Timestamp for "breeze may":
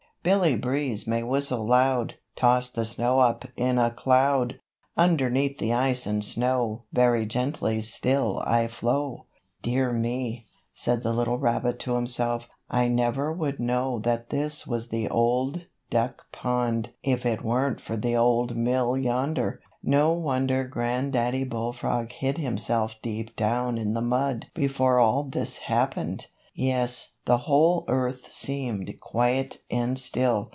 0.55-1.23